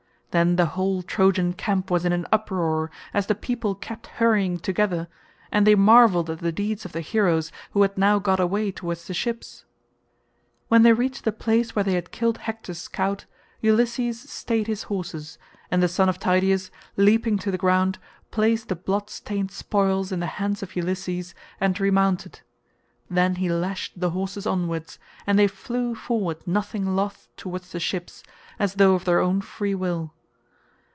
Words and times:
Then 0.31 0.55
the 0.55 0.67
whole 0.79 1.01
Trojan 1.03 1.51
camp 1.51 1.91
was 1.91 2.05
in 2.05 2.13
an 2.13 2.25
uproar 2.31 2.89
as 3.13 3.27
the 3.27 3.35
people 3.35 3.75
kept 3.75 4.07
hurrying 4.07 4.59
together, 4.59 5.09
and 5.51 5.67
they 5.67 5.75
marvelled 5.75 6.29
at 6.29 6.39
the 6.39 6.53
deeds 6.53 6.85
of 6.85 6.93
the 6.93 7.01
heroes 7.01 7.51
who 7.71 7.81
had 7.81 7.97
now 7.97 8.17
got 8.17 8.39
away 8.39 8.71
towards 8.71 9.07
the 9.07 9.13
ships. 9.13 9.65
When 10.69 10.83
they 10.83 10.93
reached 10.93 11.25
the 11.25 11.33
place 11.33 11.75
where 11.75 11.83
they 11.83 11.95
had 11.95 12.11
killed 12.13 12.37
Hector's 12.37 12.77
scout, 12.79 13.25
Ulysses 13.59 14.21
stayed 14.29 14.67
his 14.67 14.83
horses, 14.83 15.37
and 15.69 15.83
the 15.83 15.89
son 15.89 16.07
of 16.07 16.17
Tydeus, 16.17 16.71
leaping 16.95 17.37
to 17.39 17.51
the 17.51 17.57
ground, 17.57 17.99
placed 18.31 18.69
the 18.69 18.75
blood 18.77 19.09
stained 19.09 19.51
spoils 19.51 20.13
in 20.13 20.21
the 20.21 20.27
hands 20.39 20.63
of 20.63 20.77
Ulysses 20.77 21.35
and 21.59 21.77
remounted: 21.77 22.39
then 23.09 23.35
he 23.35 23.49
lashed 23.49 23.99
the 23.99 24.11
horses 24.11 24.47
onwards, 24.47 24.97
and 25.27 25.37
they 25.37 25.47
flew 25.47 25.93
forward 25.93 26.37
nothing 26.47 26.95
loth 26.95 27.27
towards 27.35 27.73
the 27.73 27.81
ships 27.81 28.23
as 28.59 28.75
though 28.75 28.93
of 28.95 29.03
their 29.03 29.19
own 29.19 29.41
free 29.41 29.75
will. 29.75 30.13